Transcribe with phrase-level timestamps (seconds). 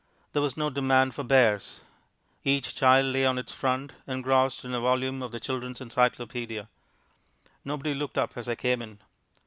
[0.33, 1.81] There was no demand for bears.
[2.43, 6.69] Each child lay on its front, engrossed in a volume of The Children's Encyclopaedia.
[7.63, 8.97] Nobody looked up as I came in.